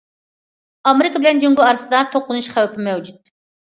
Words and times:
ئامېرىكا 0.91 1.21
بىلەن 1.25 1.43
جۇڭگو 1.45 1.65
ئارىسىدا 1.67 2.01
توقۇنۇش 2.17 2.49
خەۋپى 2.57 2.87
مەۋجۇت. 2.89 3.35